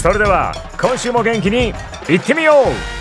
[0.00, 1.74] それでは今週も元気に
[2.08, 2.98] いってみよう。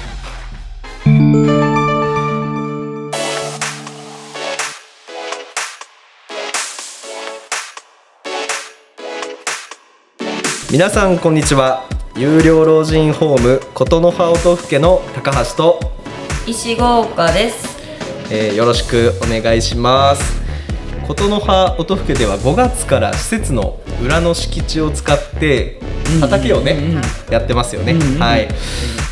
[10.71, 11.87] 皆さんこんにちは。
[12.15, 15.79] 有料老人ホーム琴の葉音更の高橋と、
[16.47, 17.77] 石郷岡です。
[18.31, 20.41] えーよろしくお願いします。
[21.07, 25.79] 琴の葉音更では5月から施設の裏の敷地を使って
[26.21, 28.47] 畑をね、やってますよね、はい。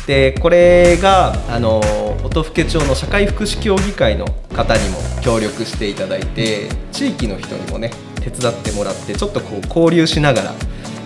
[0.06, 1.80] でこれがあの
[2.22, 7.90] 音更町の社会福祉協議会の方にも協力していただいて地域の人にもね
[8.22, 10.54] 手伝ってもらってちょっとこう交流しながら、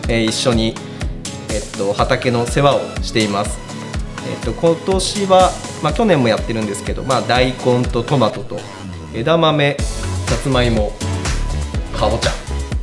[0.08, 0.74] えー一緒に、
[1.50, 3.58] えっと、畑の世話をしています。
[4.28, 5.50] えっと今年は、
[5.82, 8.58] まあ、去年もやってるんですけど、まあ、大根とトマトと
[9.14, 9.76] 枝豆
[10.26, 10.92] さつまいも
[11.96, 12.30] かぼちゃ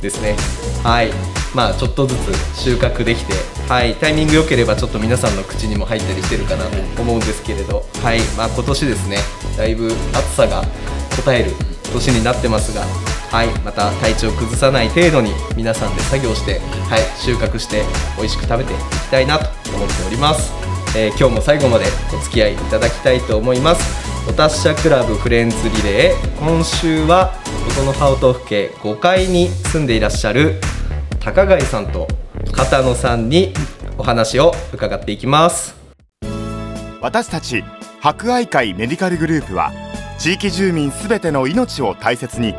[0.02, 0.36] ですね。
[0.82, 3.32] はいまあちょっとずつ収穫できて
[3.68, 6.64] はいタイミング良ければちょっと皆さんの口にも入ったりしてるかな
[6.96, 9.16] と思うんですけれどはいまあ今年ですね
[9.56, 11.52] だいぶ暑さが応える
[11.92, 12.82] 年になってますが
[13.30, 17.82] はいまた体調崩さない程度に皆さんで作業してはい収穫して
[18.16, 20.52] 美味しく食べていきたいなと思っております。
[20.96, 21.84] えー今日も最後まで
[22.14, 23.82] お付き合いいただきたいと思います。
[24.26, 27.34] お達者クラブフレンズリレー今週は
[27.68, 30.60] 琴の葉音府家5階に住んでいらっしゃる
[31.20, 32.08] 高貝さんと
[32.52, 33.52] 片野さんに
[33.98, 35.76] お話を伺っていきます。
[37.00, 37.62] 私たち
[38.00, 39.72] 博愛会メディカルグループは
[40.18, 42.54] 地域住民すべての命を大切に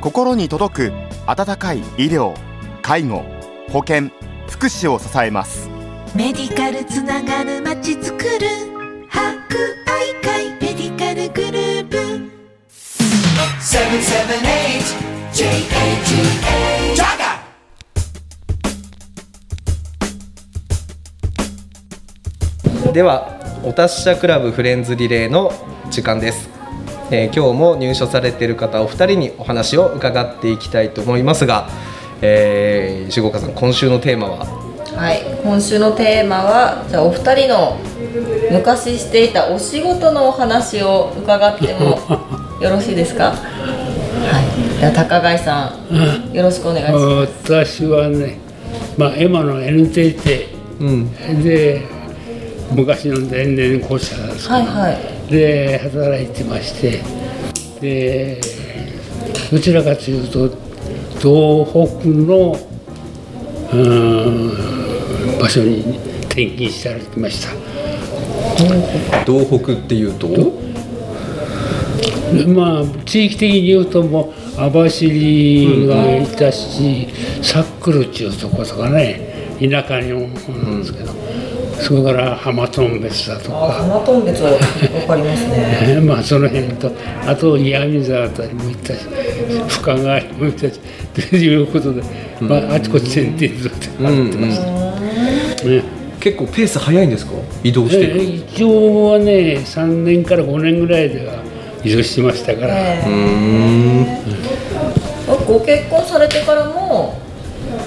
[0.00, 0.92] 心に届く
[1.26, 2.34] 温かい医療
[2.82, 3.24] 介護
[3.70, 4.12] 保健
[4.48, 5.68] 福祉を支えます。
[6.14, 9.26] メディカルつながるまちづくる博
[9.86, 12.30] 愛会メディカルグループ。
[13.60, 14.59] 778
[22.92, 25.52] ではお達者クラブフレンズリレーの
[25.90, 26.48] 時間です、
[27.10, 31.68] えー今日も入所されている方お二人にお話を伺っていきたいと思いますが、
[32.22, 34.46] えー、石岡さん今週のテーマは？
[34.96, 37.78] はい、今週のテーマはじゃあお二人の
[38.50, 41.98] 昔していたお仕事のお話を伺っても
[42.60, 43.30] よろしいですか？
[43.32, 43.36] は
[44.76, 47.52] い、では高貝さん、よろしくお願いします。
[47.52, 48.38] 私はね、
[48.96, 50.48] まあ、今の NTT
[50.80, 51.42] うん。
[51.42, 51.82] で
[52.72, 54.54] 昔の電電公社ですか。
[54.54, 54.98] はいはい。
[55.30, 57.00] で働いてまして。
[57.80, 58.40] で
[59.50, 60.50] どちらかというと
[61.18, 61.66] 東
[62.00, 62.54] 北の
[63.72, 65.80] うーん場所に
[66.26, 67.52] 転勤してきました。
[69.24, 70.28] 東北っていうと？
[70.28, 70.36] で
[72.46, 77.08] まあ地域的に言うともう網走がいたし、
[77.42, 80.34] サックルっていうとことかね田舎にもなん
[80.80, 81.12] ですけど、
[81.80, 84.58] それから浜頓別だとあ、か、浜頓別はわ
[85.08, 85.78] かりますね。
[85.82, 86.90] えーまあその辺と
[87.26, 89.00] あと岩見沢あたりも行ったし
[89.68, 90.80] 深川にも行ったし
[91.30, 92.02] ということで、
[92.40, 95.82] まあ、あちこち転々とって回ってます、ね。
[96.20, 97.32] 結構ペース早いんですか？
[97.64, 98.00] 移動して。
[98.02, 101.42] えー一応はね3年から5年ぐらいでは
[101.82, 104.04] 移動してましたから、えうーん。
[104.04, 107.18] ーご結婚されてからも、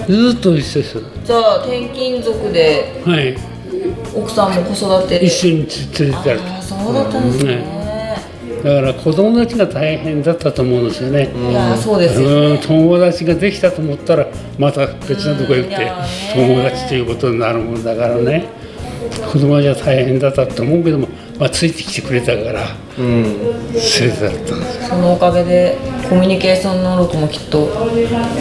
[0.08, 0.98] ずっと一緒です。
[1.24, 3.36] じゃあ転勤族ではい
[4.16, 5.26] 奥さんも子育てで。
[5.26, 5.66] 一緒に
[5.98, 7.84] 連れてやるああ、そうだったんですね。
[8.62, 12.58] だから子供たちが大変だったと思うんですよね、いやー、そうですね。
[12.66, 14.26] 友達ができたと思ったら
[14.58, 15.92] また別なとこ行って
[16.34, 18.46] 友ね達ということになるもんだからね。
[19.30, 21.08] 子供じゃ大変だったと思うけども、
[21.38, 22.62] まあ、ついてきてくれたから
[22.98, 23.22] うん。
[23.22, 25.76] 連れてたそのおかげで
[26.08, 27.68] コミュニケーション能力もきっと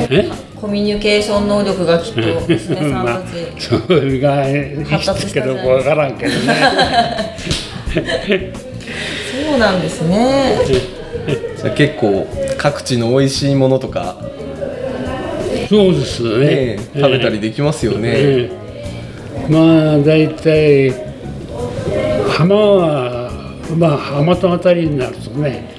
[0.10, 0.30] え？
[0.64, 6.40] ココミュニケーション能力がきっと娘さんまあたち、それが生きたけどわからんけどね。
[9.50, 10.58] そうなんですね。
[11.58, 12.26] じゃあ結構
[12.58, 14.16] 各地の美味しいものとか、
[15.68, 16.78] そうですね。
[16.78, 18.12] ね、食べたりできますよね。
[18.14, 19.48] ええ。
[19.52, 20.94] まあ大体
[22.30, 23.30] 浜は
[23.76, 25.70] まあ浜とあたりになるとね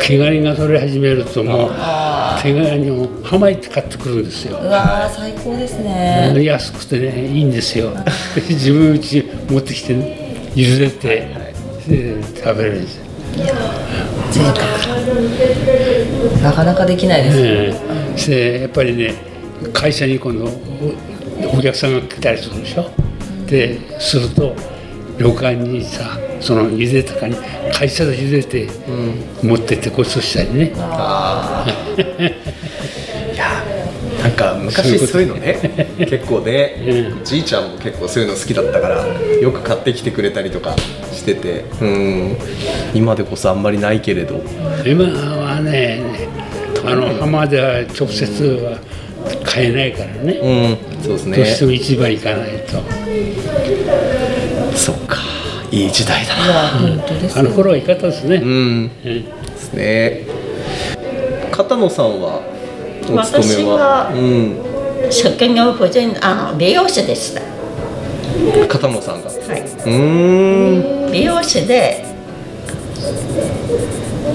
[0.00, 1.70] 毛ガニが取れ始めるともう
[2.42, 4.58] 手ガニを浜行って買ってくるんですよ。
[4.58, 6.34] うわー最高ですね。
[6.44, 7.92] 安くてねいいんですよ。
[8.48, 9.94] 自分うち持ってきて
[10.54, 11.28] 茹でて、
[11.88, 13.04] で食べるんですよ。
[14.30, 14.54] 贅沢。
[16.42, 17.74] なかなかできないです、え
[18.14, 18.18] え。
[18.18, 19.14] してやっぱりね
[19.72, 22.90] 会社に今度おお客さんが来たりするでしょ？
[23.46, 24.54] ですると
[25.18, 27.34] 旅館にさその茹でたかに
[27.72, 28.68] 会社で茹でて、
[29.42, 30.72] 持ってってごちそうしたりね。
[34.22, 35.58] なんか昔そういうのね
[36.08, 36.76] 結構ね、
[37.22, 39.06] うじいちゃんも結構そういうの好きだったから
[39.40, 40.74] よく買ってきてくれたりとか
[41.12, 41.64] してて。
[41.80, 42.36] うん。
[42.94, 44.42] 今でこそあんまりないけれど。
[44.86, 46.02] 今はね
[46.84, 48.78] あの浜では直接は
[49.44, 50.78] 買えないからね、うん。
[51.02, 52.82] そうですどうしてねも市場行かないと。
[54.76, 55.18] そっか
[55.74, 58.90] いい時代だいや本当ですあの頃は良かったですね、うん。
[59.02, 60.24] えですね。
[61.50, 62.40] 片野さんは
[63.02, 63.24] お勤めは？
[63.24, 64.56] 私はうん。
[65.10, 67.42] 職業婦人あの美容師でした、
[68.68, 69.28] 片野さんが？
[69.28, 71.12] うはい、ーん。
[71.12, 72.04] 美容師で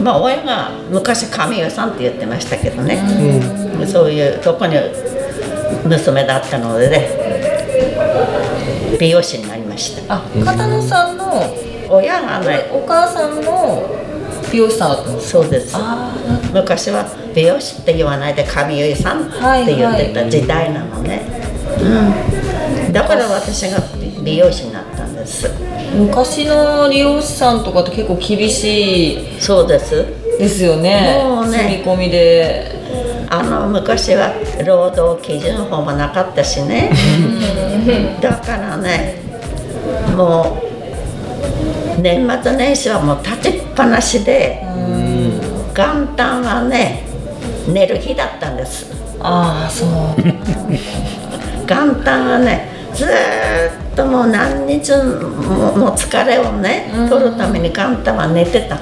[0.03, 3.01] まあ親が昔神代さんって言ってましたけどね、
[3.87, 4.75] そういうとこに
[5.85, 7.29] 娘だったのでね。
[8.99, 9.68] 美容師になりました
[10.07, 11.53] あ片野さんの
[11.89, 13.83] 親がねお母さんの
[14.51, 15.73] 美容師さんだったんですそうです。
[15.75, 16.13] あ
[16.53, 17.05] 昔は
[17.35, 21.21] 美容師って言わないで神代さんって言ってた時代なのね、
[22.87, 23.77] うん、だから私が
[24.23, 25.47] 美容師になったんです。
[25.47, 25.51] あ
[25.95, 30.05] 昔の理容師さんとかって結構厳しいそうです。
[30.37, 31.21] ですよね。
[31.23, 32.79] もうね住み込みで。
[33.31, 34.33] あの昔は
[34.65, 36.91] 労働基準法もなかったしね。
[38.19, 39.28] だからね
[40.19, 40.59] も
[41.97, 44.61] う年末年始はもう立ちっぱなしで
[45.73, 47.03] 元旦はね
[47.69, 48.91] 寝る日だったんです。
[49.21, 49.87] ああそう。
[51.65, 53.09] 元旦はねずー
[53.91, 58.77] っともう何日ももう疲れをね取るために元旦は寝てた。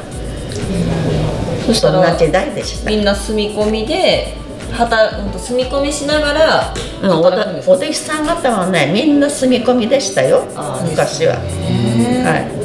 [1.68, 2.90] そしたらそんな時代でした。
[2.90, 4.34] みんな住み込みで
[4.78, 10.44] 働住み込みしながらうんお弟子さん方はねみんな住み込みでしたよ
[10.84, 11.36] 昔は。
[11.36, 11.40] は
[12.40, 12.58] い。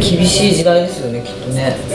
[0.00, 1.76] 厳しい時代ですよねきっとね。
[1.90, 1.92] う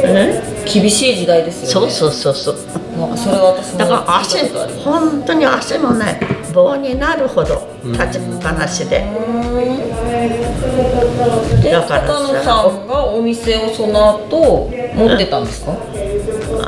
[0.64, 0.66] ん？
[0.66, 1.92] 厳しい時代ですよね。
[1.92, 3.18] そうそうそうそう。
[3.18, 4.38] それは私もだから足
[4.84, 6.20] 本当に足もね
[6.54, 9.06] 棒になるほど立ちっぱなしで。
[11.62, 15.72] でだからさんがお店をその後持ってたんですか、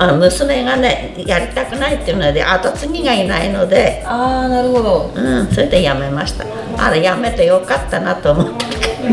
[0.01, 6.43] あの娘がねやりたくないっていうので後継ぎがいないのでああなるほどうん、それでやめました。
[6.83, 8.65] あれやめてよかったなと思って。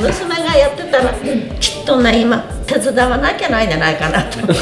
[0.00, 1.12] 娘がやってたら
[1.58, 2.38] きっとね今
[2.68, 4.54] 手伝わなきゃないんじゃないかなと思って。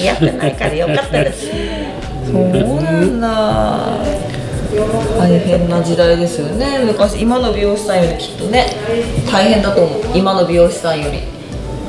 [0.02, 1.46] やってないからよかったです。
[2.24, 2.36] そう
[2.82, 3.90] なんだ
[5.18, 6.80] 大変な時代ですよね。
[6.84, 8.66] 昔今の美容師さんよりきっとね
[9.30, 10.02] 大変だと思う。
[10.14, 11.20] 今の美容師さんより。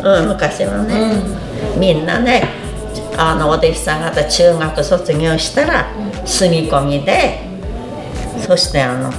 [0.04, 1.14] うん、昔はね、
[1.78, 2.44] みんなね
[3.18, 5.92] あのお弟子さん方中学卒業したら
[6.26, 7.42] 住み込みで
[8.38, 9.12] そしてあの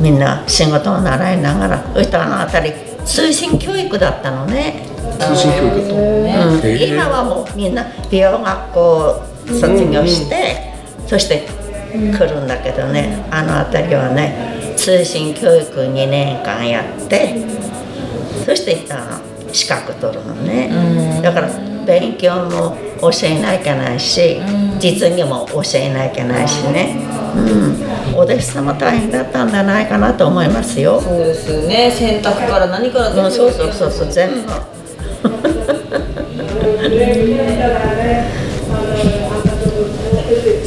[0.00, 2.72] みんな仕事を習いながら歌のあたり
[3.04, 4.88] 通信教育だったのね。
[5.20, 10.74] 通信教育とうん、今はもうみんな美容学校を卒業して、
[11.06, 11.46] そして
[11.94, 17.46] 来るんだけどねあの辺りはね通信教育2年間やって
[18.44, 21.48] そしてあの資格取るのね、だから
[21.86, 24.40] 勉強も教えなきゃないし、
[24.80, 26.96] 実技も教えなきゃないしね、
[27.36, 31.00] うん、お弟子さんも大変だったんじゃないかなと思いますよ。
[31.00, 31.88] そうですよね。
[31.90, 34.50] 洗濯から何からうん、そうそうそうそう全部。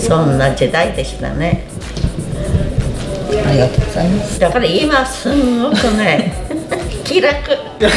[0.07, 1.63] そんな時代でしたね。
[3.45, 4.39] ありがとうございます。
[4.39, 6.33] だから今すんごくね
[7.03, 7.51] 気楽。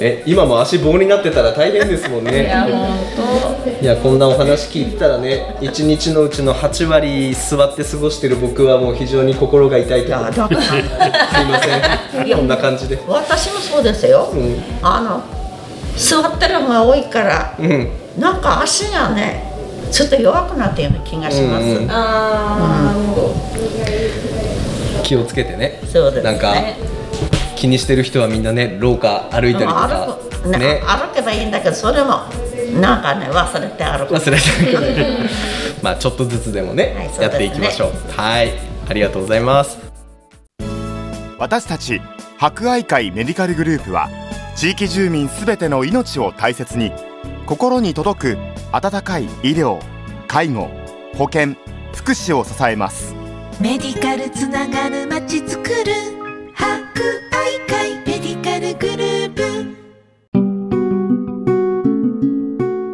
[0.00, 2.70] え今も足棒になってたら大変ですもんいやね
[3.16, 10.14] 本いやこんなお話聞いてたらね一日のうちの8割座って過ごしてる僕はもう非常に心が痛いと。
[10.14, 11.60] 思 すいま
[12.14, 12.36] せん。
[12.36, 12.98] こんな感じで。
[13.08, 14.32] 私もそうですよ。
[14.34, 14.62] ん。
[14.82, 15.20] あの
[15.96, 17.88] 座ってる方が多いからうん。
[18.18, 19.47] なんか足がね
[19.90, 23.34] ちょっと弱くなったような気がします、うんうんああ、なるほど
[25.02, 25.80] 気をつけてね。
[25.86, 26.32] そうですね。
[26.32, 26.54] なんか
[27.56, 30.18] 気にしてる人はみんなね廊下歩いたりとか。
[30.32, 30.82] 歩くねね。
[30.86, 32.20] 歩けばいいんだけどそれも
[32.80, 34.14] なんかね忘れて歩く。
[34.14, 35.06] 忘れてるけど
[35.82, 37.92] まあちょっとずつでもね、はいやっていきましょう。
[38.12, 38.52] はい。
[38.88, 39.78] ありがとうございます。
[41.38, 42.02] 私たち
[42.36, 44.08] 博愛会メディカルグループは
[44.56, 46.92] 地域住民すべての命を大切に
[47.46, 48.38] 心に届く
[48.70, 49.80] 温かい医療
[50.26, 50.68] 介護
[51.14, 51.56] 保健
[51.94, 53.14] 福祉を支えます。
[53.62, 55.74] メディカルつながるまちづくる
[56.52, 56.68] 博
[57.32, 59.32] 愛会メディカルグルー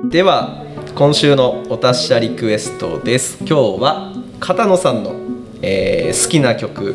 [0.03, 0.11] プ。
[0.11, 0.65] では
[0.95, 3.39] 今週のお達者リクエストです。
[3.41, 5.17] 今日は片野さんの、
[5.61, 6.95] えー好きな曲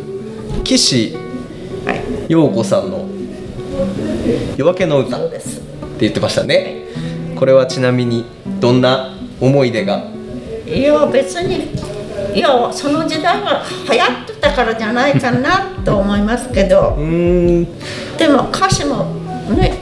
[0.63, 1.17] 岸
[1.85, 3.09] はい陽子さんの
[4.55, 5.41] 「夜明けの歌」って
[5.99, 6.87] 言ってましたね。
[7.35, 8.25] これはちなみに
[8.59, 10.03] どんな思い出が？
[10.67, 11.69] いや別に
[12.35, 16.95] いやその時代は流行ってたからじゃないかなと思いますけど。
[16.97, 17.65] うーん。
[18.17, 19.05] でも歌詞も
[19.57, 19.77] ね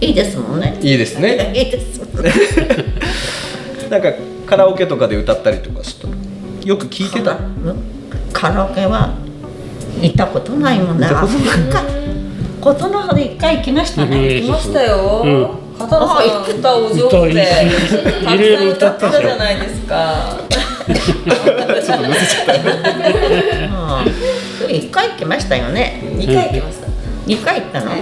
[0.00, 0.78] いいですもんね。
[0.80, 1.52] いいですね。
[1.54, 2.00] いいです。
[3.90, 4.12] なんか
[4.46, 6.06] カラオケとかで歌ったりとかした？
[6.66, 7.36] よく聞いてた？
[8.32, 9.14] カラオケは
[10.00, 11.58] 行ったことないもんね行ったことない。
[12.92, 14.40] の葉で一回行きましたね。
[14.42, 20.36] 来ましたよ、うん片野さん歌お上手で歌いいろいろ歌ったじゃないですか。
[24.68, 26.86] うん一回行きましたよね二回行きました
[27.26, 27.96] 二回行ったの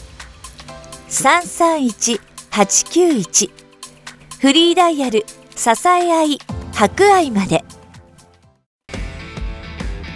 [2.52, 3.52] 331-891
[4.42, 5.24] フリーダイヤル
[5.56, 6.40] 支え合い
[6.74, 7.59] 博愛まで。